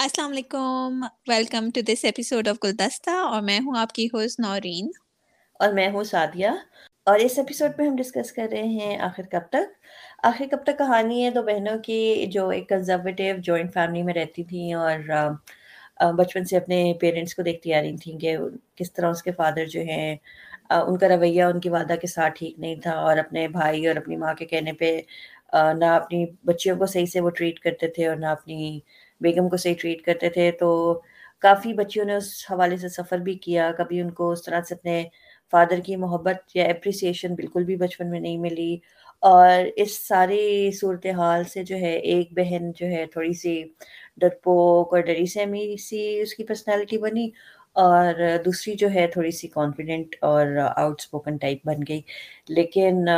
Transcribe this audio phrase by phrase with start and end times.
[0.00, 4.90] السلام علیکم welcome to this episode of Guldasta اور میں ہوں آپ کی ہوسٹ نورین۔
[5.60, 6.48] اور میں ہوں سعدیہ۔
[7.06, 9.72] اور اس ایپیسوڈ میں ہم ڈسکس کر رہے ہیں آخر کب تک؟
[10.22, 12.00] آخر کب تک کہانی ہے دو بہنوں کی
[12.30, 14.98] جو ایک کنزرویٹیو جوائنٹ فیملی میں رہتی تھیں اور
[16.14, 18.36] بچپن سے اپنے پیرنٹس کو دیکھتی آ رہی تھیں کہ
[18.76, 20.14] کس طرح اس کے فادر جو ہیں
[20.70, 23.96] ان کا رویہ، ان کی والدہ کے ساتھ ٹھیک نہیں تھا اور اپنے بھائی اور
[23.96, 24.98] اپنی ماں کے کہنے پہ
[25.74, 28.78] نہ اپنی بچیوں کو صحیح سے وہ ٹریٹ کرتے تھے اور نہ اپنی
[29.20, 31.00] بیگم کو صحیح ٹریٹ کرتے تھے، تو
[31.38, 34.74] کافی بچیوں نے اس حوالے سے سفر بھی کیا۔ کبھی ان کو اس طرح سے
[34.74, 35.04] اپنے
[35.50, 38.76] فادر کی محبت یا اپریسیشن بالکل بھی بچپن میں نہیں ملی۔
[39.20, 43.64] اور اس ساری صورتحال سے جو ہے، ایک بہن جو ہے، تھوڑی سی
[44.16, 47.30] ڈرپوک اور ڈری سیمی سی اس کی پرسنالٹی بنی۔
[47.72, 50.46] اور دوسری جو ہے، تھوڑی سی کانفیڈنٹ اور
[50.76, 52.00] آؤٹ اسپوکن ٹائپ بن گئی۔
[52.48, 53.08] لیکن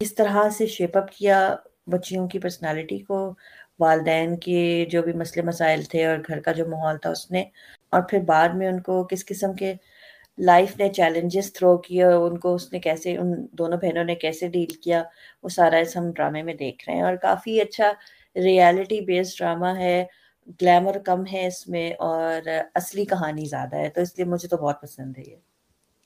[0.00, 3.34] اس طرح سے شیپ اپ کیا بچیوں کی پرسنالٹی کو۔
[3.80, 7.44] والدین کے جو بھی مسئلے مسائل تھے اور گھر کا جو ماحول تھا اس نے،
[7.90, 9.74] اور پھر بعد میں ان کو کس قسم کے
[10.38, 14.48] لائف نے چیلنجز تھرو کیا، ان کو اس نے کیسے، ان دونوں بہنوں نے کیسے
[14.48, 15.02] ڈیل کیا،
[15.42, 17.92] وہ سارا اس ہم ڈرامے میں دیکھ رہے ہیں۔ اور کافی اچھا
[18.36, 20.04] ریالٹی بیسڈ ڈرامہ ہے،
[20.60, 24.56] گلیمر کم ہے اس میں اور اصلی کہانی زیادہ ہے، تو اس لیے مجھے تو
[24.56, 25.36] بہت پسند ہے یہ۔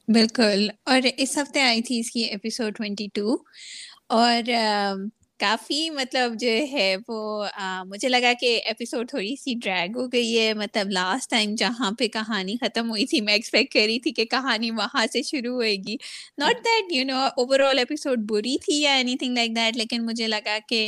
[0.08, 3.36] بالکل، اور اس ہفتے آئی تھی اس کی ایپیسوڈ ٹوینٹی ٹو
[4.08, 4.50] اور
[5.40, 7.44] کافی مطلب جو ہے وہ
[7.86, 12.08] مجھے لگا کہ ایپیسوڈ تھوڑی سی ڈریگ ہو گئی ہے۔ مطلب لاسٹ ٹائم جہاں پہ
[12.08, 15.74] کہانی ختم ہوئی تھی، میں ایکسپیکٹ کر رہی تھی کہ کہانی وہاں سے شروع ہوئے
[15.86, 15.96] گی۔
[16.38, 17.18] Not that you know
[17.60, 20.80] overall episode بری تھی یا اینی تھنگ لائک دیٹ لیکن مجھے لگا کہ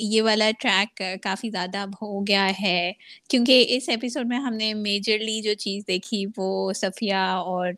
[0.00, 2.92] یہ والا ٹریک کافی زیادہ ہو گیا ہے۔
[3.30, 7.72] کیونکہ اس ایپیسوڈ میں ہم نے میجرلی جو چیز دیکھی، وہ صفیہ اور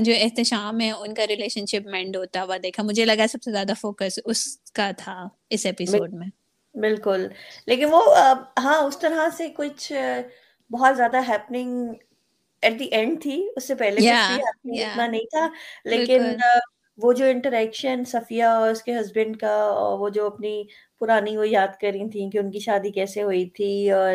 [0.00, 3.52] جو احتشام ہے، ان کا ریلیشن شپ مینڈ ہوتا ہوا دیکھا۔ مجھے لگا سب سے
[3.52, 6.26] زیادہ فوکس اس کا تھا اس ایپیسوڈ میں۔
[6.74, 7.28] بالکل۔
[7.66, 8.14] لیکن وہ
[8.58, 9.92] ہاں اس طرح سے کچھ
[10.70, 11.88] بہت زیادہ ہیپننگ
[12.62, 14.00] ایٹ دی اینڈ تھی۔ اس سے پہلے
[14.82, 15.48] اتنا نہیں تھا۔
[15.84, 16.22] لیکن
[16.98, 20.62] وہ جو انٹریکشن صفیہ اور اس کے ہسبینڈ کا وہ جو اپنی
[21.00, 24.14] پرانی وہ یاد کر رہی تھیں کہ ان کی شادی کیسے ہوئی تھی اور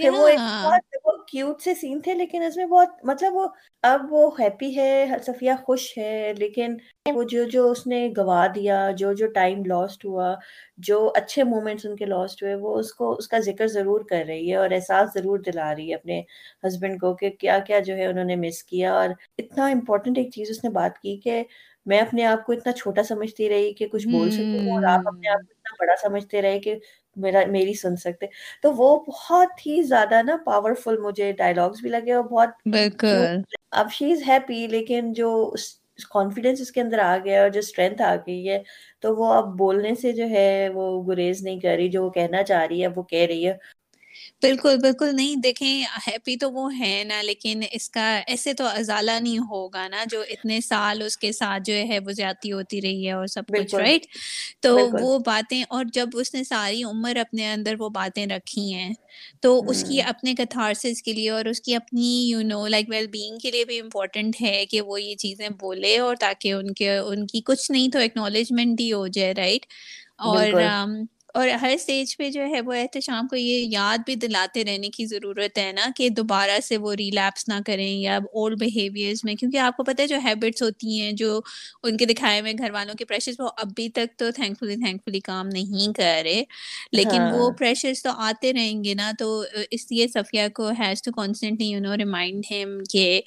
[0.00, 3.46] پھر وہ ایک بہت کیوٹ سے سین تھے لیکن اس میں بہت مطلب وہ
[3.84, 6.76] اب وہ ہیپی ہے صفیہ خوش ہے لیکن
[7.14, 10.34] وہ جو جو اس نے گوا دیا جو جو ٹائم لاسٹ ہوا
[10.78, 14.24] جو اچھے مومنٹس ان کے لاسٹ ہوئے وہ اس کو اس کا ذکر ضرور کر
[14.28, 16.20] رہی ہے اور احساس ضرور دلا رہی ہے اپنے
[16.66, 19.08] ہسبینڈ کو کہ کیا کیا جو ہے انہوں نے مس کیا اور
[19.38, 21.42] اتنا امپورٹنٹ ایک چیز اس نے بات کی کہ
[21.86, 25.28] میں اپنے آپ کو اتنا چھوٹا سمجھتی رہی کہ کچھ بول سکوں اور آپ اپنے
[25.28, 26.74] آپ کو اتنا بڑا سمجھتے رہے کہ
[27.18, 28.26] میرا میری سن سکتے
[28.62, 33.42] تو وہ بہت ہی زیادہ نا پاورفل مجھے ڈائلگس بھی لگے اور بہت بالکل۔
[33.72, 35.30] اب شی از ہیپی لیکن جو
[36.10, 38.62] کانفیڈینس اس کے اندر آ گیا اور جو اسٹرینتھ آ گئی ہے
[39.00, 42.42] تو وہ اب بولنے سے جو ہے وہ گریز نہیں کر رہی جو وہ کہنا
[42.42, 43.56] چاہ رہی ہے وہ کہہ رہی ہے۔
[44.42, 49.18] بالکل بالکل نہیں دیکھیں ہیپی تو وہ ہے نا لیکن اس کا ایسے تو ازالہ
[49.20, 53.06] نہیں ہوگا نا جو اتنے سال اس کے ساتھ جو ہے وہ زیادتی ہوتی رہی
[53.06, 54.06] ہے اور سب کچھ رائٹ
[54.60, 58.92] تو وہ باتیں اور جب اس نے ساری عمر اپنے اندر وہ باتیں رکھی ہیں
[59.40, 63.06] تو اس کی اپنے کتھارسس کے لیے اور اس کی اپنی you know like well
[63.06, 66.96] being کے لیے بھی امپورٹنٹ ہے کہ وہ یہ چیزیں بولے اور تاکہ ان کے
[66.96, 69.66] ان کی کچھ نہیں تو ایکنالجمنٹ ہی ہو جائے رائٹ
[70.18, 70.52] اور
[71.38, 75.04] اور ہر اسٹیج پہ جو ہے وہ احتشام کو یہ یاد بھی دلاتے رہنے کی
[75.06, 79.56] ضرورت ہے نا کہ دوبارہ سے وہ ریلیپس نہ کریں یا اولڈ بیہیویئرز میں کیونکہ
[79.56, 81.40] آپ کو پتہ ہے جو ہیبٹس ہوتی ہیں جو
[81.82, 85.04] ان کے دکھائے ہوئے گھر والوں کے پریشرز وہ ابھی تک تو تھینک فلی تھینک
[85.04, 86.42] فلی کام نہیں کر رہے
[86.92, 89.30] لیکن وہ پریشرز تو آتے رہیں گے نا تو
[89.70, 93.20] اس لیے صفیہ کو has to constantly you know remind ہم کہ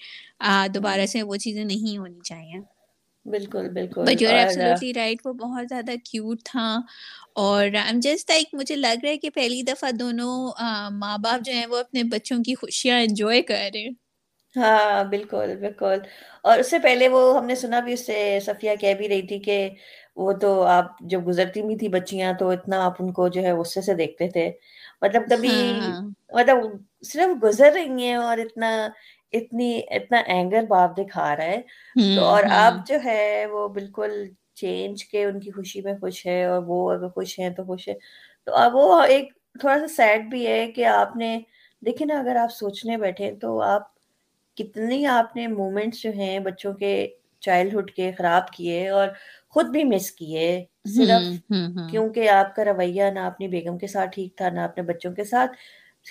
[0.73, 2.80] دوبارہ سے وہ چیزیں نہیں ہونی چاہیے۔
[3.25, 6.65] بالکل بالکل بٹ یو ایبسلیٹلی رائٹ وہ بہت زیادہ کیوٹ تھا
[7.37, 7.67] اور
[7.99, 10.33] جسٹ لائک مجھے لگ رہا ہے کہ پہلی دفعہ دونوں
[10.95, 13.93] ماں باپ جو ہیں وہ اپنے بچوں کی خوشیاں انجوائے کر رہے ہیں۔
[14.55, 15.99] ہاں بالکل بالکل۔
[16.43, 19.21] اور اس سے پہلے وہ ہم نے سنا بھی اس سے صفیہ کہہ بھی رہی
[19.27, 19.57] تھی کہ
[20.17, 23.51] وہ تو آپ جب گزرتی بھی تھی بچیاں تو اتنا آپ ان کو جو ہے
[23.53, 24.49] غصے سے دیکھتے تھے۔
[25.01, 25.55] مطلب کبھی
[26.31, 26.57] مطلب
[27.03, 28.69] صرف گزر رہی ہیں اور اتنا
[29.33, 31.61] اتنی اتنا اینگر باپ دکھا رہا ہے۔
[32.15, 34.11] تو اور اب جو ہے وہ بالکل
[34.55, 37.87] چینج کے ان کی خوشی میں خوش ہے اور وہ اگر خوش ہیں تو خوش
[37.87, 37.93] ہے
[38.47, 41.37] تو اب وہ ایک تھوڑا سا سیڈ بھی ہے کہ آپ نے
[41.81, 43.89] دیکھیں نا اگر آپ سوچنے بیٹھے تو آپ
[44.57, 46.91] کتنی آپ نے مومنٹس جو ہیں بچوں کے
[47.39, 49.07] چائلڈہڈ کے خراب کیے اور
[49.49, 50.47] خود بھی مس کیے۔
[50.87, 51.29] صرف
[51.89, 55.23] کیونکہ آپ کا رویہ نہ اپنی بیگم کے ساتھ ٹھیک تھا نہ اپنے بچوں کے
[55.23, 55.51] ساتھ۔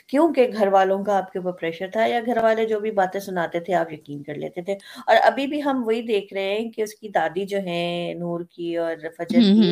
[0.09, 3.21] کیونکہ گھر والوں کا آپ کے اوپر پریشر تھا یا گھر والے جو بھی باتیں
[3.21, 4.75] سناتے تھے آپ یقین کر لیتے تھے؟
[5.07, 8.41] اور ابھی بھی ہم وہی دیکھ رہے ہیں کہ اس کی دادی جو ہیں نور
[8.51, 9.71] کی اور فجر کی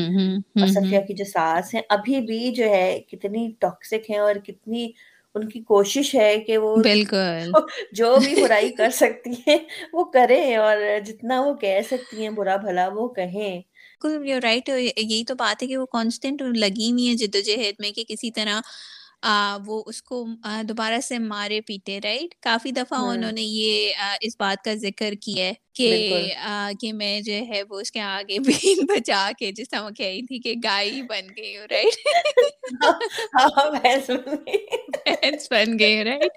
[0.56, 4.90] اور صفیہ کی جو ساس ہیں ابھی بھی جو ہے کتنی ٹاکسک ہیں اور کتنی
[5.34, 7.52] ان کی کوشش ہے کہ وہ بالکل۔
[7.92, 9.56] جو بھی برائی کر سکتی ہیں
[9.92, 13.60] وہ کریں اور جتنا وہ کہہ سکتی ہیں برا بھلا وہ کہیں۔
[14.42, 18.30] رائٹ یہی تو بات ہے کہ وہ کانسٹینٹ لگی ہوئی ہے جدوجہد میں کہ کسی
[18.30, 18.60] طرح
[19.66, 20.24] وہ اس کو
[20.62, 25.44] دوبارہ سے مارے پیٹے رائٹ کافی دفعہ انہوں نے یہ اس بات کا ذکر کیا
[25.44, 26.32] ہے کہ
[26.80, 30.22] کہ میں جو ہے وہ اس کے آگے بین بچا کے جس طرح وہ کہی
[30.22, 31.94] تھی کہ گائے بن گئی ہوں رائٹ
[35.10, 36.32] بھینس بن گئی۔ رائٹ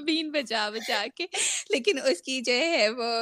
[0.00, 1.26] بین بچا بچا کے۔
[1.70, 3.12] لیکن اس کی جو ہے وہ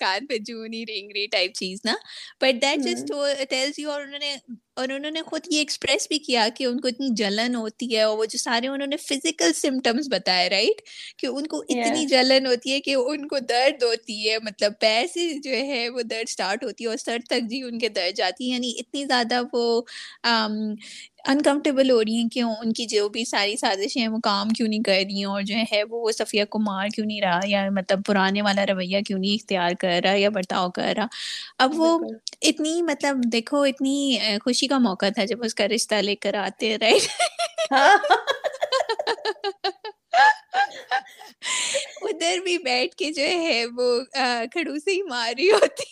[0.00, 1.94] کان پہ جونی رینگری ٹائپ چیز نا۔
[2.40, 3.12] But that just
[3.50, 4.36] tells you اور انہوں نے
[4.76, 8.02] اور انہوں نے خود یہ ایکسپریس بھی کیا کہ ان کو اتنی جلن ہوتی ہے
[8.02, 10.80] اور وہ جو سارے انہوں نے فزیکل سمٹمس بتائے رائٹ
[11.18, 15.06] کہ ان کو اتنی جلن ہوتی ہے کہ ان کو درد ہوتی ہے مطلب پیر
[15.06, 18.16] سے جو ہے وہ درد اسٹارٹ ہوتی ہے اور سر تک جی ان کے درد
[18.16, 19.64] جاتی ہے یعنی اتنی زیادہ وہ
[20.24, 24.68] انکمفرٹیبل ہو رہی ہیں کہ ان کی جو بھی ساری سازشیں ہیں وہ کام کیوں
[24.68, 27.68] نہیں کر رہی ہیں اور جو ہے وہ صفیہ کو مار کیوں نہیں رہا یا
[27.72, 31.06] مطلب پرانے والا رویہ کیوں نہیں اختیار کر رہا یا برتاؤ کر رہا۔
[31.58, 31.98] اب وہ
[32.42, 33.94] اتنی مطلب دیکھو اتنی
[34.60, 37.02] خوشی کا موقع تھا جب اس کا رشتہ لے کر آتے رائٹ
[42.02, 43.86] ادھر بھی بیٹھ کے جو ہے وہ
[44.52, 45.84] کھڑو سے ہی ماری ہوتی۔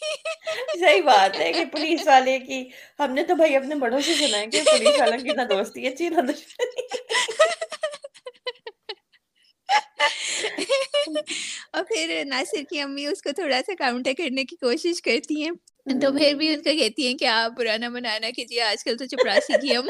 [0.81, 2.62] صحیح بات ہے کہ پولیس والے کی
[3.00, 5.87] ہم نے تو بھائی اپنے بڑوں سے سنا ہے کہ پولیس والوں کی نہ دوستی
[5.87, 6.87] اچھی نہ دشمنی۔
[11.73, 15.50] اور پھر ناصر کی امی اس کو تھوڑا سا کاؤنٹر کرنے کی کوشش کرتی ہیں۔
[15.88, 19.06] تو پھر بھی ان کا کہتی ہیں کہ آپ پرانا منانا کیجیے آج کل تو
[19.06, 19.88] چپراسی کی ہم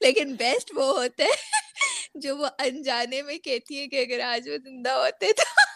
[0.00, 1.30] لیکن بیسٹ وہ ہوتا ہے
[2.14, 5.52] جو وہ انجانے میں کہتی ہے کہ اگر آج وہ زندہ ہوتے تو۔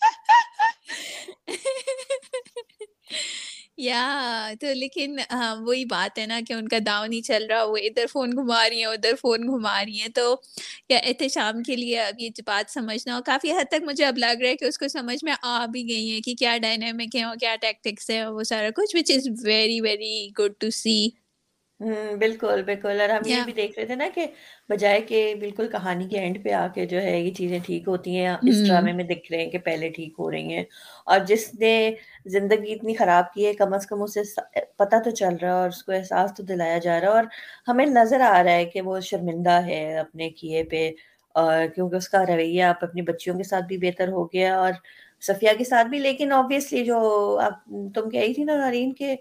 [3.78, 4.02] یا
[4.60, 7.76] تو لیکن ہاں، وہی بات ہے نا کہ ان کا داؤ نہیں چل رہا، وہ
[7.76, 10.34] ادھر فون گھما رہی ہیں، ادھر فون گھما رہی ہیں، تو
[10.88, 14.40] یا احتشام کے لیے اب یہ بات سمجھنا ہو کافی حد تک مجھے اب لگ
[14.40, 17.22] رہا ہے کہ اس کو سمجھ میں آ بھی گئی ہیں کہ کیا ڈائنامک ہے
[17.24, 21.08] اور کیا ٹیکٹکس ہیں وہ سارا کچھ which is very very good to see
[22.18, 24.26] بالکل بالکل۔ اور ہم یہ بھی دیکھ رہے تھے نا کہ
[24.68, 28.16] بجائے کہ بالکل کہانی کے اینڈ پہ آ کے جو ہے یہ چیزیں ٹھیک ہوتی
[28.16, 30.64] ہیں اس ڈرامے میں دکھ رہے ہیں کہ پہلے ٹھیک ہو رہی ہیں۔
[31.06, 31.72] اور جس نے
[32.26, 34.22] زندگی اتنی خراب کی ہے کم از کم اسے
[34.76, 37.24] پتہ تو چل رہا ہے اور اس کو احساس تو دلایا جا رہا ہے۔ اور
[37.68, 40.90] ہمیں نظر آ رہا ہے کہ وہ شرمندہ ہے اپنے کیے پہ۔
[41.34, 44.72] اور کیونکہ اس کا رویہ آپ اپنی بچیوں کے ساتھ بھی بہتر ہو گیا اور
[45.22, 46.98] صفیہ کے ساتھ بھی۔ لیکن آبویسلی جو
[47.42, 47.64] آپ
[47.94, 49.14] تم کہی تھی نا نارین کہ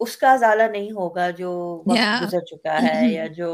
[0.00, 1.50] اس کا ازالہ نہیں ہوگا جو
[1.86, 3.48] وقت گزر چکا ہے یا جو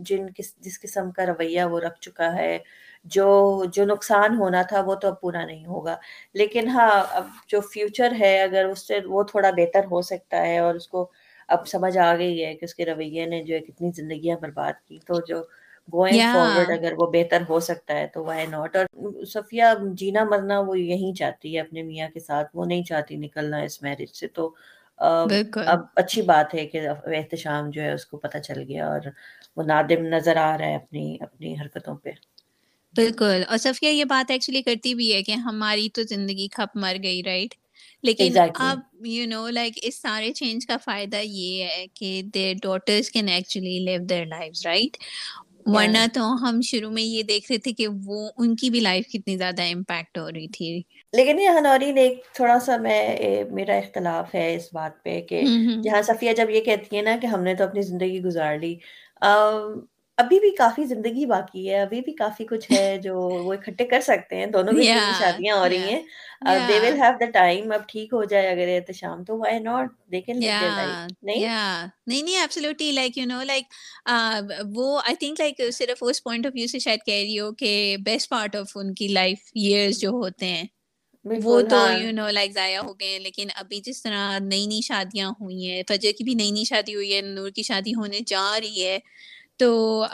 [0.00, 2.58] جن کس جس قسم کا رویہ وہ رکھ چکا ہے
[3.06, 3.26] جو
[3.72, 5.96] جو نقصان ہونا تھا وہ تو اب پورا نہیں ہوگا۔
[6.34, 10.58] لیکن ہاں اب جو فیوچر ہے اگر اس سے وہ تھوڑا بہتر ہو سکتا ہے
[10.58, 11.10] اور اس کو
[11.48, 14.98] اب سمجھ آ گئی ہے کہ اس کے رویے نے جو کتنی زندگیاں برباد کی
[15.06, 15.42] تو جو
[15.88, 18.86] گوئنگ فارورڈ اگر وہ بہتر ہو سکتا ہے تو وائی ناٹ اور
[19.28, 19.64] صفیہ
[19.94, 23.80] جینا مرنا وہ یہی چاہتی ہے اپنے میاں کے ساتھ وہ نہیں چاہتی نکلنا اس
[23.82, 24.48] میرج سے تو
[25.64, 29.08] اب اچھی بات ہے کہ احتشام جو ہے اس کو پتہ چل گیا اور
[29.56, 32.10] وہ نادم نظر آ رہا ہے اپنی اپنی حرکتوں پہ۔
[32.94, 36.96] بالکل۔ اور صفیہ یہ بات ایکچولی کرتی بھی ہے کہ ہماری تو زندگی کھپ مر
[37.02, 37.54] گئی رائٹ
[38.04, 43.10] لیکن اب یو نو لائک اس سارے چینج کا فائدہ یہ ہے کہ their daughters
[43.10, 44.96] can actually live their life right
[45.66, 49.06] ورنہ تو ہم شروع میں یہ دیکھ رہے تھے کہ وہ ان کی بھی لائف
[49.08, 50.80] کتنی زیادہ امپیکٹ ہو رہی تھی۔
[51.14, 53.00] لیکن یہ ہنوری نے ایک تھوڑا سا میں
[53.50, 55.42] میرا اختلاف ہے اس بات پہ کہ
[55.82, 58.74] جہاں صفیہ جب یہ کہتی ہے نا کہ ہم نے تو اپنی زندگی گزار لی
[60.20, 64.00] ابھی بھی کافی زندگی باقی ہے ابھی بھی کافی کچھ ہے جو وہ اکٹھے کر
[64.02, 64.84] سکتے ہیں۔ دونوں کی
[65.14, 66.02] شادیاں ہو رہی ہیں۔
[66.66, 70.20] دے ول ہیو دا ٹائم اب ٹھیک ہو جائے اگر احتشام تو وائی ناٹ دے
[70.22, 71.44] کین نہیں؟
[72.06, 73.64] نہیں نہیں absolutely like you know like
[74.74, 77.72] وہ آئی تھنک لائک صرف اس پوائنٹ آف ویو سے شاید کہہ رہی ہو کہ
[78.02, 80.64] بیسٹ پارٹ آف ان کی لائف ایئرز جو ہوتے ہیں۔
[81.40, 85.28] وہ تو یو نو لائک ضائع ہو گئے لیکن ابھی جس طرح نئی نئی شادیاں
[85.32, 88.44] ہوئی ہیں فجر کی بھی نئی نئی شادی ہوئی ہے نور کی شادی ہونے جا
[88.60, 88.98] رہی ہے۔
[89.60, 90.04] تو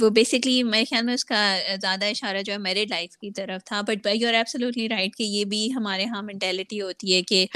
[0.00, 1.40] وہ بیسکلی میرے خیال میں اس کا
[1.80, 5.22] زیادہ اشارہ جو ہے میرڈ لائف کی طرف تھا but you are absolutely right کہ
[5.22, 7.46] یہ بھی ہمارے یہاں مینٹیلٹی ہوتی ہے کہ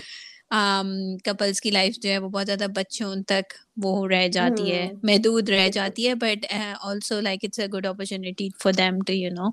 [1.25, 5.49] کپلس کی لائف جو ہے وہ بہت زیادہ بچوں تک وہ رہ جاتی ہے محدود
[5.49, 6.47] رہ جاتی ہے but
[6.81, 9.49] also like it's a good opportunity for them to you know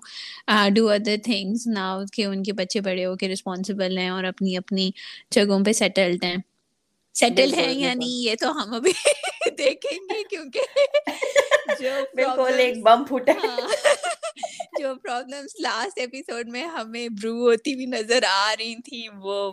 [0.75, 4.57] do other things now کہ ان کے بچے بڑے ہو کے رسپانسبل ہیں اور اپنی
[4.57, 4.89] اپنی
[5.31, 6.35] جگہوں پہ سیٹلڈ ہیں۔
[7.15, 8.91] سیٹلڈ ہیں یا نہیں یہ تو ہم ابھی
[9.57, 10.61] دیکھیں گے کیونکہ
[11.79, 13.33] جو بالکل ایک بم پھوٹا
[14.79, 19.51] جو پرابلمس لاسٹ ایپیسوڈ میں ہمیں برو ہوتی ہوئی نظر آ رہی تھی وہ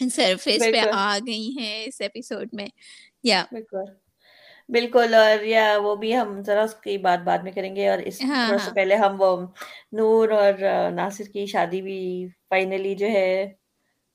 [0.00, 2.66] سرفیس پہ آ گئی ہیں اس ایپیسوڈ میں۔
[3.24, 3.42] یا
[4.68, 7.98] بالکل۔ اور یا وہ بھی ہم ذرا اس کی بات بعد میں کریں گے اور
[8.00, 9.36] اس ہاں سا ہاں۔ پہلے ہم وہ
[9.92, 12.00] نور اور ناصر کی شادی بھی
[12.48, 13.30] فائنلی جو ہے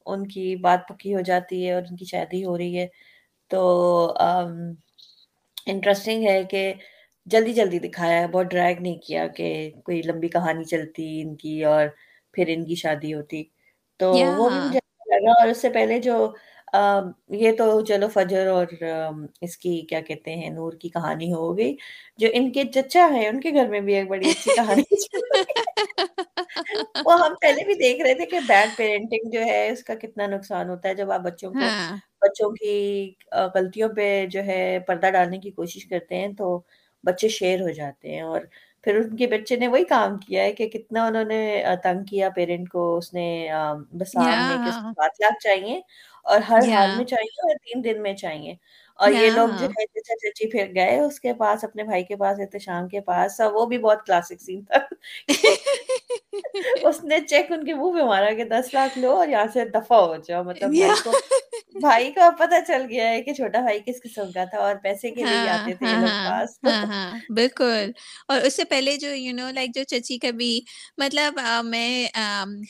[0.05, 2.87] ان کی بات پکی ہو جاتی ہے اور ان کی شادی ہو رہی ہے۔
[3.51, 3.61] تو
[5.67, 6.73] انٹرسٹنگ ہے کہ
[7.27, 9.47] جلدی جلدی دکھایا ہے بہت ڈریگ نہیں کیا کہ
[9.85, 11.87] کوئی لمبی کہانی چلتی ان کی اور
[12.33, 13.43] پھر ان کی شادی ہوتی۔
[13.99, 14.79] تو وہ بھی مجھے
[15.11, 16.15] لگا اور اس سے پہلے جو
[17.35, 18.67] یہ تو چلو فجر اور
[19.41, 21.75] اس کی کیا کہتے ہیں نور کی کہانی ہو گئی۔
[22.19, 24.83] جو ان کے چچا ہیں ان کے گھر میں بھی ایک بڑی اچھی کہانی۔
[27.05, 30.27] وہ ہم پہلے بھی دیکھ رہے تھے کہ بیڈ پیرنٹنگ جو ہے اس کا کتنا
[30.27, 32.75] نقصان ہوتا ہے جب آپ بچوں کو ہاں۔ بچوں کی
[33.55, 36.59] غلطیوں پہ جو ہے پردہ ڈالنے کی کوشش کرتے ہیں تو
[37.03, 38.41] بچے شیر ہو جاتے ہیں اور
[38.83, 41.39] پھر ان کے بچے نے وہی کام کیا ہے کہ کتنا انہوں نے
[41.83, 43.27] تنگ کیا پیرنٹ کو اس نے
[44.63, 45.79] کہ سات لاکھ چاہیے
[46.25, 48.53] اور ہر حال میں چاہیے اور تین دن میں چاہیے۔
[48.99, 52.15] اور یہ لوگ جو ہے چچا چچی پھر گئے اس کے پاس اپنے بھائی کے
[52.15, 54.79] پاس احتشام کے پاس وہ بھی بہت کلاسک سین تھا
[56.83, 59.65] اس نے چیک ان کے منہ پہ مارا کہ دس لاکھ لو اور یہاں سے
[59.69, 61.15] دفع ہو جاؤ۔ مطلب بھائی کو
[61.79, 64.75] بھائی کو اب پتا چل گیا ہے کہ چھوٹا بھائی کس قسم کا تھا اور
[64.83, 66.57] پیسے کے لیے آتے تھے یہ لوگ پاس۔
[67.31, 67.91] بالکل۔
[68.27, 70.51] اور اس سے پہلے جو یو نو لائک جو چچی کا بھی
[70.97, 71.89] مطلب میں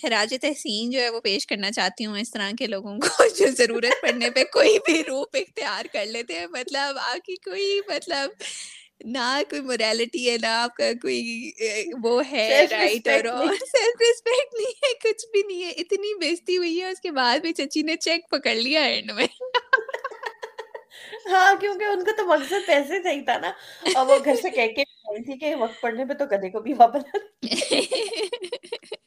[0.02, 3.48] خراج تحسین جو ہے وہ پیش کرنا چاہتی ہوں اس طرح کے لوگوں کو جو
[3.58, 8.30] ضرورت پڑنے پہ کوئی بھی روپ اختیار کر لیتے ہیں۔ مطلب آپ کی کوئی مطلب
[9.02, 11.52] نہ کوئی موریلٹی ہے نہ آپ کا کوئی
[12.04, 13.24] وہ ہے رائٹ اور
[13.62, 17.40] سیلف ریسپیکٹ نہیں۔ ہے کچھ بھی نہیں ہے۔ اتنی بےزتی ہوئی ہے اس کے بعد
[17.40, 19.28] بھی چچی نے چیک پکڑ لیا اینڈ میں۔
[21.28, 23.52] ہاں کیونکہ ان کا تو مقصد پیسے صحیح تھا نا۔
[23.96, 24.84] اور وہ گھر سے کہہ کے
[25.24, 27.16] تھی کہ وقت پڑنے پہ تو گدے کو بھی واپس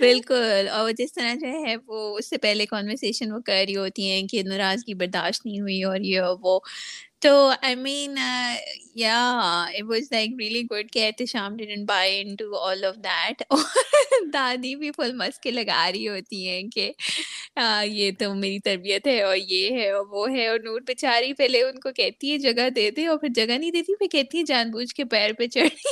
[0.00, 4.10] بالکل۔ اور جس طرح جو ہے وہ اس سے پہلے کانورسیشن وہ کر رہی ہوتی
[4.10, 6.60] ہیں کہ ناراضگی برداشت نہیں ہوئی اور یہ وہ
[7.22, 7.30] تو
[7.62, 8.16] آئی مین
[8.94, 9.18] یا
[9.68, 14.74] it was like really good کہ Ehtisham didn't buy into all of that اور دادی
[14.76, 16.90] بھی فل مسکے لگا رہی ہوتی ہیں کہ
[17.86, 21.62] یہ تو میری تربیت ہے اور یہ ہے اور وہ ہے اور نور بیچاری پہلے
[21.62, 24.44] ان کو کہتی ہے جگہ دے دے اور پھر جگہ نہیں دیتی پھر کہتی ہے
[24.44, 25.88] جان بوجھ کے پیر پہ چڑھی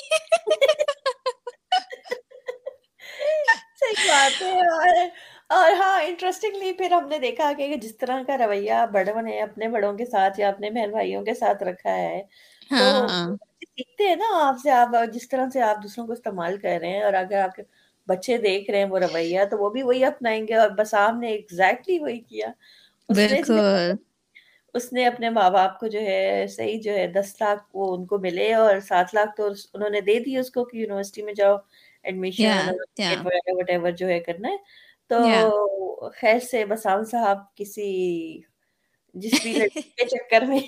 [3.81, 5.09] صحیح بات ہے
[5.51, 9.69] اور ہاں انٹرسٹنگلی پھر ہم نے دیکھا کہ جس طرح کا رویہ بڑوں نے اپنے
[9.69, 12.23] بڑوں کے ساتھ یا اپنے بہن بھائیوں کے ساتھ رکھا ہے
[12.71, 12.87] تو
[13.61, 16.89] سیکھتے ہیں نا آپ سے آپ جس طرح سے آپ دوسروں کو استعمال کر رہے
[16.89, 17.63] ہیں اور اگر آپ کے
[18.09, 21.31] بچے دیکھ رہے ہیں وہ رویہ تو وہ بھی وہی اپنائیں گے اور بسام نے
[21.31, 22.49] ایگزیکٹلی وہی کیا۔
[23.09, 23.95] بالکل۔
[24.75, 28.05] اس نے اپنے ماں باپ کو جو ہے صحیح جو ہے دس لاکھ وہ ان
[28.07, 31.35] کو ملے اور سات لاکھ تو انہوں نے دے دی اس کو کہ یونیورسٹی میں
[31.35, 31.57] جاؤ
[32.05, 32.69] ایڈمیشن
[33.51, 34.57] وٹ ایور جو ہے کرنا ہے۔
[35.11, 35.21] تو
[36.11, 37.91] خیر سے بسام صاحب کسی
[39.15, 39.55] جس بھی
[39.97, 40.61] کے چکر میں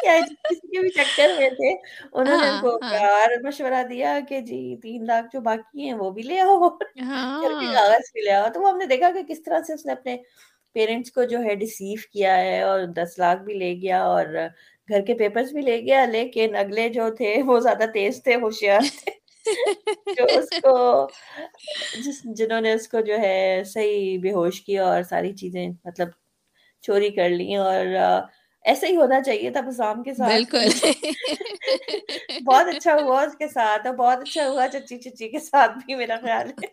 [0.00, 1.70] کیا کسی کے بھی چکر میں تھے
[2.12, 6.10] انہوں نے ان کو پیار مشورہ دیا کہ جی تین لاکھ جو باقی ہیں وہ
[6.10, 6.68] بھی لے آؤ
[7.72, 9.92] کاغذ بھی لے آؤ۔ تو وہ ہم نے دیکھا کہ کس طرح سے اس نے
[9.92, 10.16] اپنے
[10.76, 14.26] پیرنٹس کو جو ہے ڈسیو کیا ہے اور دس لاکھ بھی لے گیا اور
[14.88, 18.80] گھر کے پیپرز بھی لے گیا لیکن اگلے جو تھے وہ زیادہ تیز تھے ہوشیار
[18.98, 19.12] تھے۔
[20.16, 20.76] جو اس کو
[22.04, 26.08] جس جنہوں نے اس کو جو ہے صحیح بے ہوش کیا اور ساری چیزیں مطلب
[26.84, 27.96] چوری کر لی اور
[28.64, 30.68] ایسا ہی ہونا چاہیے تھا بسام کے ساتھ بالکل
[32.44, 35.94] بہت اچھا ہوا اس کے ساتھ اور بہت اچھا ہوا چچی چچی کے ساتھ بھی
[35.94, 36.66] میرا خیال ہے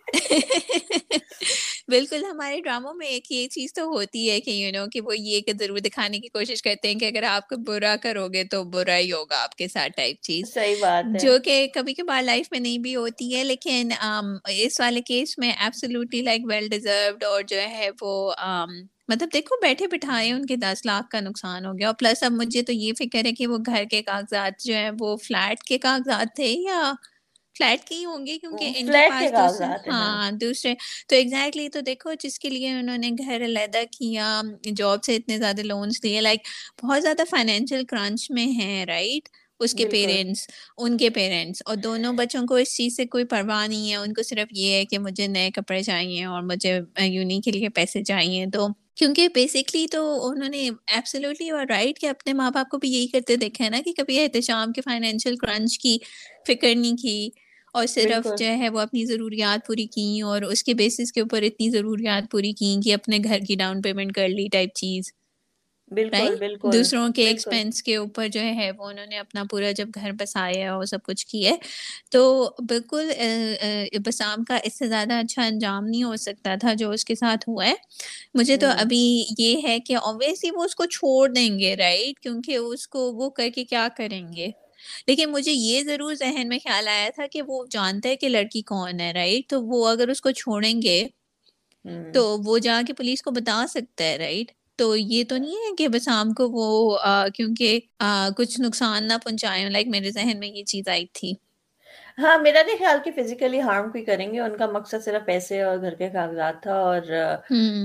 [1.87, 5.17] بالکل ہمارے ڈراموں میں ایک یہ چیز تو ہوتی ہے کہ یو نو کہ وہ
[5.17, 8.43] یہ کہ ضرور دکھانے کی کوشش کرتے ہیں کہ اگر آپ کو برا کرو گے
[8.43, 11.93] تو برا ہی ہوگا آپ کے ساتھ ٹائپ چیز۔ صحیح بات ہے۔ جو کہ کبھی
[11.93, 13.89] کبھار لائف میں نہیں بھی ہوتی ہے لیکن
[14.49, 18.33] اس والے کیس میں ایبسولوٹلی لائک ویل ڈیزروڈ اور جو ہے وہ
[19.07, 22.31] مطلب دیکھو بیٹھے بٹھائے ان کے دس لاکھ کا نقصان ہو گیا۔ اور پلس اب
[22.31, 25.77] مجھے تو یہ فکر ہے کہ وہ گھر کے کاغذات جو ہے وہ فلیٹ کے
[25.77, 26.91] کاغذات تھے یا
[27.55, 30.73] فلیٹ کے ہی ہوں گے کیونکہ ان کے پاس ہاں دوسرے
[31.07, 34.41] تو ایگزیکٹلی تو دیکھو جس کے لیے انہوں نے گھر علیحدہ کیا
[34.75, 36.47] جاب سے اتنے زیادہ لونس لیے لائک
[36.83, 39.29] بہت زیادہ فائنینشیل کرانچ میں ہیں رائٹ
[39.59, 43.67] اس کے پیرنٹس ان کے پیرنٹس اور دونوں بچوں کو اس چیز سے کوئی پرواہ
[43.67, 47.39] نہیں ہے ان کو صرف یہ ہے کہ مجھے نئے کپڑے چاہیے اور مجھے یونی
[47.41, 52.33] کے لیے پیسے چاہیے تو کیونکہ بیسکلی تو انہوں نے ایبسلیوٹلی اور رائٹ کہ اپنے
[52.33, 55.79] ماں باپ کو بھی یہی کرتے دیکھا ہے نا کہ کبھی احتشام کے فائنینشیل کرنچ
[55.79, 55.97] کی
[56.47, 57.29] فکر نہیں کی
[57.73, 61.41] اور صرف جو ہے وہ اپنی ضروریات پوری کی اور اس کے بیسس کے اوپر
[61.41, 65.11] اتنی ضروریات پوری کی کہ اپنے گھر کی ڈاؤن پیمنٹ کر لی ٹائپ چیز۔
[65.91, 69.89] بالکل بالکل دوسروں کے ایکسپینس کے اوپر جو ہے وہ انہوں نے اپنا پورا جب
[69.95, 71.51] گھر بسایا اور سب کچھ کیا
[72.11, 72.21] تو
[72.69, 73.11] بالکل
[74.05, 77.49] بسام کا اس سے زیادہ اچھا انجام نہیں ہو سکتا تھا جو اس کے ساتھ
[77.49, 77.73] ہوا ہے۔
[78.35, 79.01] مجھے تو ابھی
[79.37, 83.29] یہ ہے کہ اوبیسلی وہ اس کو چھوڑ دیں گے رائٹ کیونکہ اس کو وہ
[83.31, 84.49] کر کے کیا کریں گے؟
[85.07, 88.61] لیکن مجھے یہ ضرور ذہن میں خیال آیا تھا کہ وہ جانتا ہے کہ لڑکی
[88.61, 91.07] کون ہے رائٹ تو وہ اگر اس کو چھوڑیں گے
[92.13, 95.75] تو وہ جا کے پولیس کو بتا سکتا ہے رائٹ تو یہ تو نہیں ہے
[95.75, 96.97] کہ بس آم کو وہ
[97.35, 97.79] کیونکہ
[98.37, 101.33] کچھ نقصان نہ پہنچائے لائک میرے ذہن میں یہ چیز آئی تھی۔
[102.17, 105.61] ہاں میرا نہیں خیال کہ فزیکلی ہارم کوئی کریں گے۔ ان کا مقصد صرف پیسے
[105.61, 107.01] اور گھر کے کاغذات تھا اور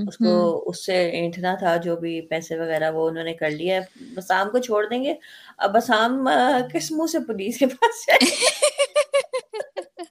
[0.07, 3.75] اس کو اس سے اینٹنا تھا جو بھی پیسے وغیرہ وہ انہوں نے کر لیا۔
[3.75, 3.81] ہے
[4.15, 5.13] بسام کو چھوڑ دیں گے۔
[5.57, 6.29] اب بسام
[6.73, 8.31] کس منہ سے پولیس کے پاس جائے؟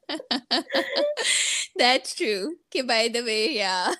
[1.80, 2.54] That's true.
[2.70, 3.90] کہ بائی دا وے یا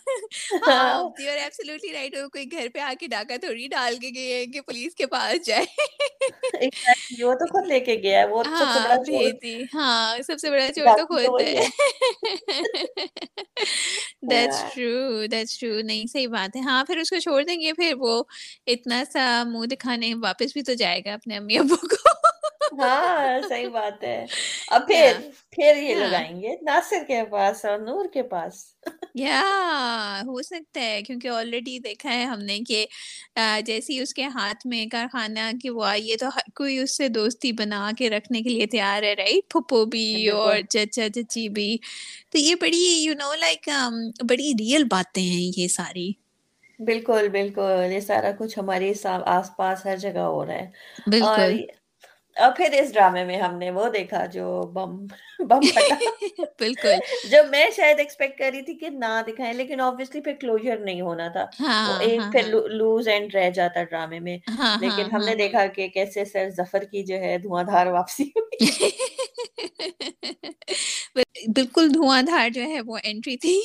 [0.69, 5.47] رائٹ کوئی گھر پہ آ کے ڈاکہ تھوڑی ڈال کے گئے کہ پولیس کے پاس
[5.47, 5.65] جائے
[7.21, 9.31] وہ تو خود لے کے گیا ہے وہ سب سے بڑا چور
[9.75, 11.55] ہاں سب سے بڑا چور تو خود ہے
[14.23, 17.73] دیٹس ٹرو دیٹس ٹرو نہیں صحیح بات ہے ہاں پھر اس کو چھوڑ دیں گے
[17.73, 18.23] پھر وہ
[18.67, 21.97] اتنا سا منہ دکھانے واپس بھی تو جائے گا اپنے امی ابو کو
[22.79, 24.19] ہاں صحیح بات ہے۔
[24.69, 25.13] اب پھر
[25.53, 28.55] پھر یہ لگائیں گے ناصر کے پاس اور نور کے پاس۔
[29.17, 29.41] یا
[30.27, 32.85] ہو سکتا ہے کیونکہ آلریڈی دیکھا ہے ہم نے کہ
[33.67, 37.09] جیسی اس کے ہاتھ میں کارخانہ کی وہ آئی ہے تو ہر کوئی اس سے
[37.11, 41.77] دوستی بنا کے رکھنے کے لیے تیار ہے رائٹ پھپھو بھی اور چچا چچی بھی۔
[42.31, 43.69] تو یہ بڑی یو نو لائک
[44.23, 46.11] بڑی ریئل باتیں ہیں یہ ساری۔
[46.81, 48.93] بالکل بالکل۔ یہ سارا کچھ ہمارے
[49.29, 50.71] آس پاس ہر جگہ ہو رہا ہے۔
[51.09, 51.53] بالکل۔
[52.39, 55.07] اور پھر اس ڈرامے میں ہم نے وہ دیکھا جو بم
[55.39, 55.95] بم پھٹا۔
[56.59, 56.93] بالکل۔
[57.25, 61.01] جو میں شاید ایکسپیکٹ کر رہی تھی کہ نہ دکھائیں لیکن آبویسلی پھر کلوجر نہیں
[61.01, 64.39] ہونا تھا۔ ہاں، ایک ہاں، پھر لوز ہاں۔ اینڈ رہ جاتا ڈرامے میں۔
[64.81, 68.59] لیکن ہم نے دیکھا کہ کیسے سر ظفر کی جو ہے دھواں دھار واپسی ہوئی۔
[71.49, 73.61] بالکل دھواں دھار جو ہے وہ انٹری تھی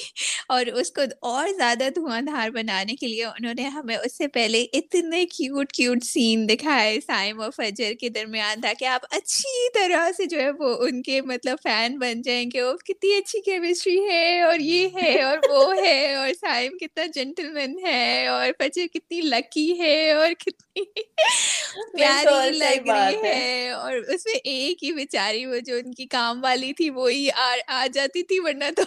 [0.49, 4.27] اور اس کو اور زیادہ دھواں دھار بنانے کے لیے انہوں نے ہمیں اس سے
[4.27, 10.09] پہلے اتنے کیوٹ کیوٹ سین دکھائے سائم اور فجر کے درمیان تاکہ آپ اچھی طرح
[10.17, 13.97] سے جو ہے وہ ان کے مطلب فین بن جائیں کہ وہ کتنی اچھی کیمسٹری
[13.99, 18.87] ہے اور یہ ہے اور وہ ہے اور سائم کتنا جینٹل مین ہے اور فجر
[18.93, 25.45] کتنی لکی ہے اور کتنی پیاری لگ رہی ہے اور اس میں ایک ہی بیچاری
[25.45, 27.29] وہ جو ان کی کام والی تھی وہی
[27.69, 28.83] آ جاتی تھی ورنہ تو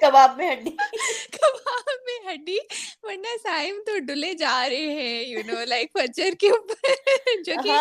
[0.00, 0.70] کباب میں ہڈی
[1.32, 2.58] کباب میں ہڈی
[3.02, 6.94] ورنہ سائم تو ڈلے جا رہے ہیں یو نو لائک فجر کے اوپر
[7.44, 7.76] جو کہ۔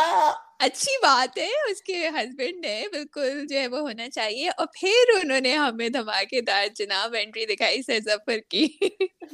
[0.60, 5.14] اچھی بات ہے اس کے ہسبینڈ ہے بالکل جو ہے وہ ہونا چاہیے اور پھر
[5.16, 8.66] انہوں نے ہمیں دھماکے دار جناب انٹری دکھائی سر ظفر کی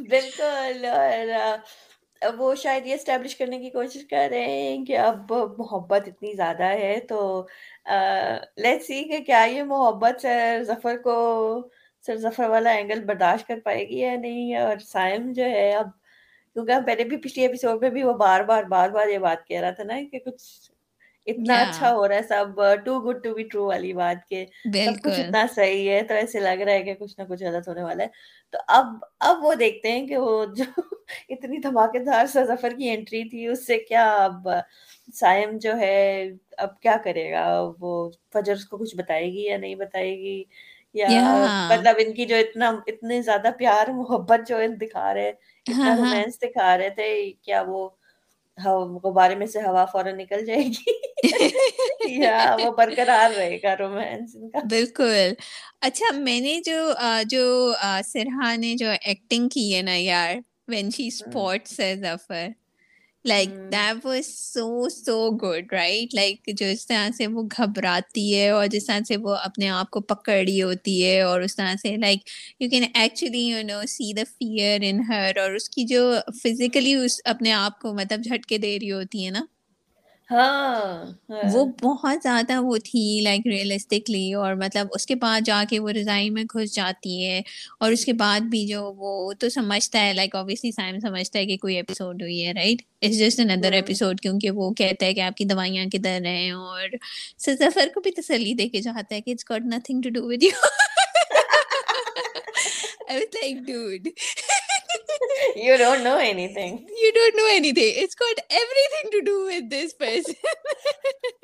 [0.09, 1.31] بالکل اور
[2.21, 6.63] وہ شاید یہ اسٹیبلش کرنے کی کوشش کر رہے ہیں کہ اب محبت اتنی زیادہ
[6.63, 7.45] ہے تو
[8.57, 11.15] لیٹ سی کہ کیا یہ محبت سر ظفر کو،
[12.03, 15.89] سر ظفر والا اینگل برداشت کر پائے گی یا نہیں؟ اور سائم جو ہے اب،
[16.55, 19.47] کیونکہ ہم پہلے بھی پچھلی ایپیسوڈ میں بھی وہ بار بار بار بار یہ بات
[19.47, 20.71] کہہ رہا تھا نا کہ کچھ
[21.27, 24.45] اتنا اچھا ہو رہا ہے سب too good to be true والی بات کے
[24.77, 27.67] سب کچھ اتنا صحیح ہے تو ایسے لگ رہا ہے کہ کچھ نہ کچھ غلط
[27.67, 28.09] ہونے والا ہے۔
[28.53, 28.85] تو اب
[29.21, 30.63] اب وہ دیکھتے ہیں کہ وہ جو
[31.29, 34.47] اتنی دھماکے دار سر ظفر کی انٹری تھی اس سے کیا اب
[35.13, 35.95] سائم جو ہے
[36.57, 37.45] اب کیا کرے گا؟
[37.79, 37.91] وہ
[38.33, 40.43] فجر اس کو کچھ بتائے گی یا نہیں بتائے گی؟
[40.95, 41.09] یا
[41.69, 45.29] مطلب ان کی جو اتنا اتنے زیادہ پیار محبت جو دکھا رہے
[45.65, 47.87] اتنا رومانس دکھا رہے تھے کیا وہ
[49.03, 50.91] غبارے میں سے ہوا فوراً نکل جائے گی
[52.21, 55.33] یا وہ برقرار رہے گا رومانس ان کا۔ بالکل۔
[55.81, 56.93] اچھا میں نے جو
[57.29, 57.73] جو
[58.05, 60.35] سرحا نے جو ایکٹنگ کی ہے نا یار
[60.67, 62.47] وین شی اسپورٹس ہے Zafar
[63.25, 68.49] like that was so so good right like جو اس طرح سے وہ گھبراتی ہے
[68.49, 71.95] اور جس طرح سے وہ اپنے آپ کو پکڑی ہوتی ہے اور اس طرح سے
[71.97, 72.19] like
[72.59, 76.93] you can actually you know see the fear in her اور اس کی جو فزیکلی
[76.93, 79.45] اس اپنے آپ کو مطلب جھٹکے دے رہی ہوتی ہے نا
[80.31, 85.89] وہ بہت زیادہ وہ تھی لائک ریئلسٹکلی اور مطلب اس کے بعد جا کے وہ
[85.89, 87.41] رضائی میں گھس جاتی ہے
[87.79, 91.45] اور اس کے بعد بھی جو وہ تو سمجھتا ہے لائک اوبیسلی سائم سمجھتا ہے
[91.45, 95.21] کہ کوئی ایپیسوڈ ہوئی ہے right it's just another episode کیونکہ وہ کہتا ہے کہ
[95.21, 96.89] آپ کی دوائیاں کدھر ہیں اور
[97.37, 100.43] سفر کو بھی تسلی دے کے جاتا ہے کہ it's got nothing to do with
[100.43, 100.49] you
[103.07, 104.13] I was like, dude.
[105.55, 106.87] you don't know anything.
[107.01, 107.93] You don't know anything.
[107.95, 110.35] It's got everything to do with this person.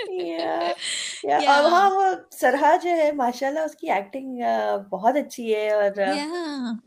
[0.09, 0.73] yeah.
[1.23, 1.45] Yeah.
[1.47, 4.39] اور ہاں وہ سرحا جو ہے ماشاء اللہ اس کی ایکٹنگ
[4.89, 5.99] بہت اچھی ہے اور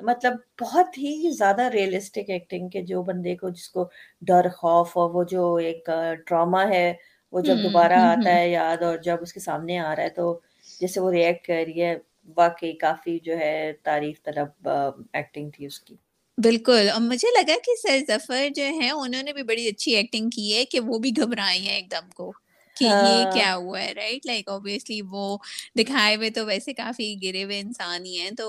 [0.02, 3.88] مطلب بہت ہی زیادہ ریئلسٹک ایکٹنگ کے جو بندے کو جس کو
[4.22, 5.90] ڈر خوف اور وہ جو ایک
[6.26, 6.92] ٹراما ہے
[7.32, 10.38] وہ جب دوبارہ آتا ہے یاد اور جب اس کے سامنے آ رہا ہے تو
[10.80, 11.96] جیسے وہ ریئیکٹ کر رہی ہے
[12.36, 14.68] واقعی کافی جو ہے تعریف طلب
[15.12, 15.96] ایکٹنگ تھی اس کی
[16.38, 20.30] بالکل اور مجھے لگا کہ سر ظفر جو ہے انہوں نے بھی بڑی اچھی ایکٹنگ
[20.30, 22.32] کی ہے کہ وہ بھی گھبرائی ہیں ایک دم کو
[22.76, 25.36] کہ یہ ہاں۔ کیا ہوا ہے رائٹ لائک اوبیسلی وہ
[25.76, 28.46] دکھائے ہوئے تو ویسے کافی گرے ہوئے انسان ہی ہیں تو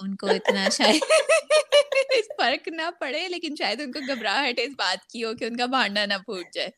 [0.00, 1.02] ان کو اتنا شاید
[2.38, 5.66] فرق نہ پڑے لیکن شاید ان کو گھبراہٹ اس بات کی ہو کہ ان کا
[5.66, 6.68] بھانڈا نہ پھوٹ جائے۔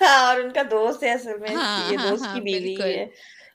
[0.00, 3.06] ہاں اور ان کا دوست ہے اصل میں ہاں یہ دوست کی بیوی ہے۔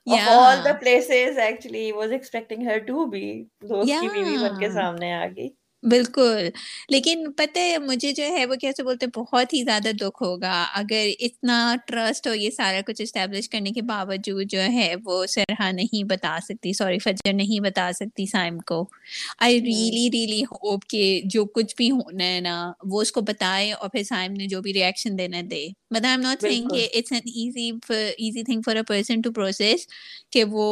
[0.06, 3.24] of all the places actually was expecting her to be
[3.64, 5.48] دوست کی بیوی بن کے سامنے آ گئی
[5.82, 6.48] بالکل
[6.88, 11.08] لیکن پتہ ہے مجھے جو ہے وہ کیسے بولتے بہت ہی زیادہ دکھ ہوگا اگر
[11.20, 16.04] اتنا ٹرسٹ ہو یہ سارا کچھ اسٹیبلش کرنے کے باوجود جو ہے وہ سرحا نہیں
[16.04, 18.84] بتا سکتی سوری فجر نہیں بتا سکتی سائم کو
[19.38, 23.72] آئی ریئلی ریئلی ہوپ کہ جو کچھ بھی ہونا ہے نا وہ اس کو بتائے
[23.72, 26.88] اور پھر سائم نے جو بھی ریئیکشن دینا دے but I am not saying کہ
[26.94, 29.86] it's an easy easy thing for a person to process
[30.30, 30.66] کہ وہ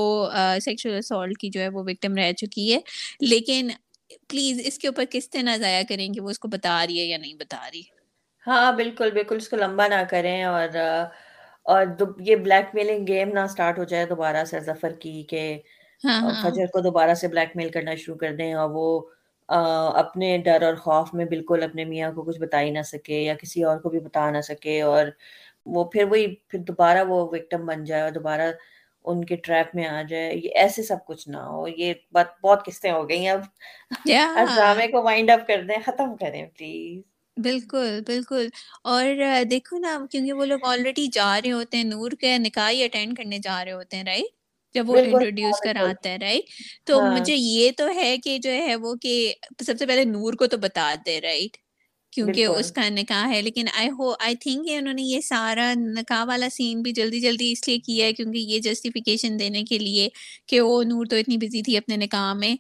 [0.60, 2.78] سیکشل اسالٹ کی جو ہے وہ وکٹم رہ چکی ہے
[3.20, 3.70] لیکن
[4.30, 7.04] پلیز اس کے اوپر کس طرح ضائع کریں کہ وہ اس کو بتا رہی ہے
[7.04, 7.82] یا نہیں بتا رہی
[8.46, 10.76] ہاں بالکل بالکل اس کو لمبا نہ کریں اور
[11.66, 11.86] اور
[12.20, 15.42] یہ بلیک میلنگ گیم نہ سٹارٹ ہو جائے دوبارہ سے ظفر کی کہ
[16.02, 19.00] ہاں، ہاں۔ فجر کو دوبارہ سے بلیک میل کرنا شروع کر دیں اور وہ
[19.48, 23.34] اپنے ڈر اور خوف میں بالکل اپنے میاں کو کچھ بتا ہی نہ سکے یا
[23.34, 25.06] کسی اور کو بھی بتا نہ سکے اور
[25.66, 28.50] وہ پھر وہی پھر دوبارہ وہ وکٹم بن جائے اور دوبارہ
[29.04, 32.64] ان کے ٹریپ میں آ جائے یہ ایسے سب کچھ نہ ہو یہ بات بہت
[32.66, 33.40] قسطیں ہو گئی اب
[34.06, 37.02] ڈرامے کو وائنڈ اپ کر دیں ختم کریں پلیز
[37.36, 38.48] بالکل بالکل۔
[38.84, 39.04] اور
[39.50, 43.38] دیکھو نا کیونکہ وہ لوگ آلریڈی جا رہے ہوتے ہیں نور کے نکاح اٹینڈ کرنے
[43.40, 44.38] جا رہے ہوتے ہیں رائٹ
[44.74, 46.50] جب وہ انٹروڈیوس کراتا ہے رائٹ
[46.86, 49.14] تو ہاں۔ مجھے یہ تو ہے کہ جو ہے وہ کہ
[49.60, 51.56] سب سے پہلے نور کو تو بتا دے رائٹ
[52.12, 56.24] کیونکہ اس کا نکاح ہے لیکن آئی ہو آئی تھنک انہوں نے یہ سارا نکاح
[56.24, 60.08] والا سین بھی جلدی جلدی اس لیے کیا ہے کیونکہ یہ جسٹیفیکیشن دینے کے لیے
[60.48, 62.54] کہ وہ نور تو اتنی بزی تھی اپنے نکاح میں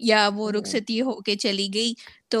[0.00, 1.92] یا وہ رخصتی ہو کے چلی گئی۔
[2.30, 2.40] تو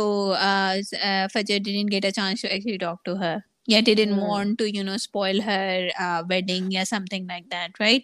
[1.34, 3.36] Fajr didn't get a chance to actually talk to her
[3.68, 5.88] یا didn't want to you know spoil her
[6.28, 8.02] wedding یا something like that right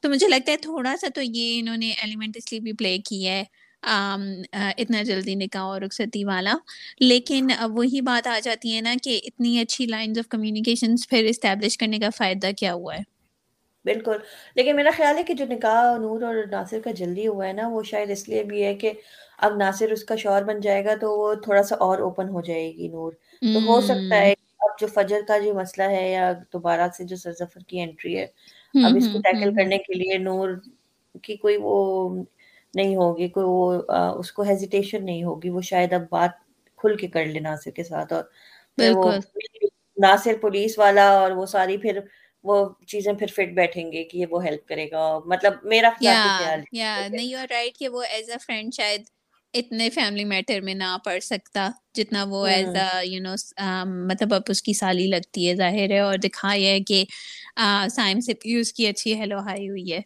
[0.00, 2.96] تو مجھے لگتا ہے تھوڑا سا تو یہ انہوں نے ایلیمنٹ اس لیے بھی پلے
[3.04, 3.44] کیا ہے۔
[3.82, 6.54] اتنا جلدی نکاح اور رخصتی والا۔
[7.00, 11.78] لیکن وہی بات آ جاتی ہے نا کہ اتنی اچھی لائنز آف کمیونیکیشن پھر اسٹیبلش
[11.78, 13.02] کرنے کا فائدہ کیا ہوا ہے؟
[13.84, 14.16] بالکل۔
[14.56, 17.66] لیکن میرا خیال ہے کہ جو نکاح نور اور ناصر کا جلدی ہوا ہے نا
[17.68, 18.92] وہ شاید اس لیے بھی ہے کہ
[19.38, 22.40] اب ناصر اس کا شوہر بن جائے گا تو وہ تھوڑا سا اور اوپن ہو
[22.40, 23.12] جائے گی نور۔
[23.44, 27.16] تو ہو سکتا ہے اب جو فجر کا جو مسئلہ ہے یا دوبارہ سے جو
[27.16, 28.26] سرزفر کی انٹری ہے
[28.74, 30.48] اب اس کو ٹیکل کرنے کے لیے نور
[31.22, 31.76] کی کوئی وہ
[32.76, 33.82] نہیں ہوگی کوئی وہ
[34.18, 36.30] اس کو ہیزیٹیشن نہیں ہوگی وہ شاید اب بات
[36.78, 38.24] کھل کے کر لے ناصر کے ساتھ اور
[38.92, 39.12] وہ
[39.96, 41.98] ناصر پولیس والا اور وہ ساری پھر
[42.44, 46.60] وہ چیزیں پھر فٹ بیٹھیں گے کہ وہ ہیلپ کرے گا۔ مطلب میرا خیال
[47.10, 49.04] نہیں اور رائٹ کہ وہ ایز اے فرینڈ شاید
[49.54, 53.34] اتنے فیملی میٹر میں نہ پڑھ سکتا جتنا وہ ایز اے یو نو
[54.06, 57.04] مطلب اب اس کی سالی لگتی ہے ظاہر ہے۔ اور دکھایا ہے کہ
[57.90, 60.00] سائم سے اس کی اچھی ہیلو ہائی ہوئی ہے۔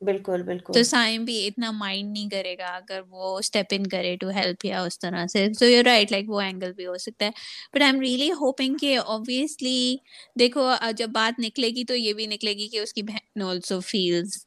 [0.00, 4.14] بالکل بالکل۔ تو سائم بھی اتنا مائنڈ نہیں کرے گا اگر وہ اسٹیپ ان کرے
[4.16, 7.26] ٹو ہیلپ یا اس طرح سے۔ سو یو رائٹ لائک وہ اینگل بھی ہو سکتا
[7.26, 7.30] ہے۔
[7.74, 9.96] But I am really hoping کہ اوبیسلی
[10.36, 13.80] دیکھو جب بات نکلے گی تو یہ بھی نکلے گی کہ اس کی بہن آلسو
[13.82, 14.38] فیلز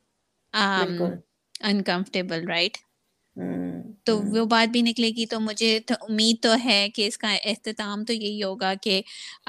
[1.62, 2.78] انکمفرٹیبل رائٹ
[4.06, 8.04] تو وہ بات بھی نکلے گی تو مجھے امید تو ہے کہ اس کا اختتام
[8.06, 9.02] تو یہی ہوگا کہ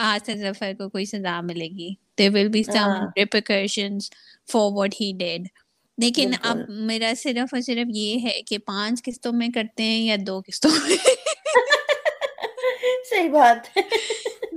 [0.04, 1.88] آج ظفر کو کوئی سزا ملے گی۔
[2.18, 4.10] There will be some repercussions
[4.48, 5.48] for what he did
[5.98, 10.16] لیکن اب میرا صرف اور صرف یہ ہے کہ پانچ قسطوں میں کرتے ہیں یا
[10.26, 10.96] دو قسطوں میں؟
[13.10, 13.78] صحیح بات۔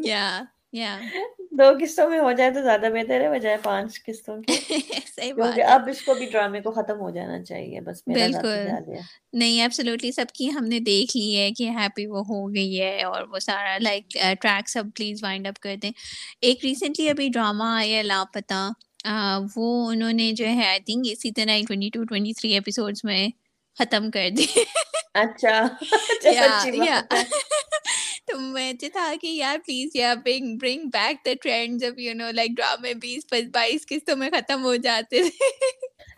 [0.03, 0.41] یا
[0.73, 0.99] یا۔
[1.51, 4.57] دو قسطوں میں ہو جائے تو زیادہ بہتر ہے بجائے پانچ قسطوں کی
[5.15, 8.67] صحیح بات اب اس کو بھی ڈرامے کو ختم ہو جانا چاہیے بس بالکل۔
[9.33, 13.03] نہیں ایبسلوٹلی سب کی ہم نے دیکھ لی ہے کہ ہیپی وہ ہو گئی ہے
[13.03, 15.91] اور وہ سارا لائک ٹریک سب پلیز وائنڈ اپ کر دیں۔
[16.41, 18.69] ایک ریسنٹلی ابھی ڈرامہ آیا لاپتہ۔
[19.55, 23.27] وہ انہوں نے جو ہے آئی تھنک اسی طرح twenty two twenty three episodes میں
[23.79, 24.45] ختم کر دی۔
[25.13, 25.67] اچھا۔
[28.27, 32.31] تو مجھے تھا کہ یار پلیز یا bring bring back the trend جب یو نو
[32.31, 35.45] لائک ڈرامے بیس بائیس قسطوں میں ختم ہو جاتے تھے۔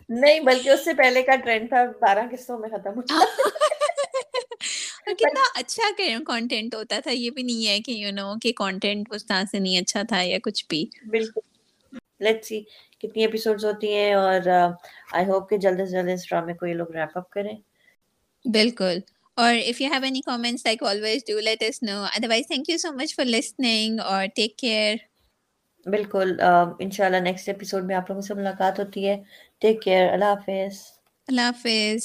[0.08, 3.02] نہیں بلکہ اس سے پہلے کا ٹرینڈ تھا بارہ قسطوں میں ختم ہو
[5.06, 5.82] کتنا اچھا
[6.26, 9.58] کنٹینٹ ہوتا تھا یہ بھی نہیں ہے کہ یو نو کہ کنٹینٹ اس طرح سے
[9.58, 11.49] نہیں اچھا تھا یا کچھ بھی۔ بالکل۔
[12.20, 12.60] لیٹس سی
[13.00, 14.48] کتنی ایپیسوڈز ہوتی ہیں اور
[15.12, 17.56] آئی ہوپ کہ جلد سے جلد اس ڈرامے کو یہ لوگ ریپ اپ کریں۔
[18.44, 18.98] بالکل۔
[19.36, 22.78] اور if you have any comments like always do let us know otherwise thank you
[22.78, 24.94] so much for listening اور ٹیک کیئر
[25.86, 26.30] بالکل
[26.80, 29.16] انشاءاللہ نیکسٹ ایپیسوڈ میں آپ لوگوں سے ملاقات ہوتی ہے۔
[29.62, 30.74] ٹیک کیئر اللہ حافظ۔
[31.28, 32.00] اللہ حافظ۔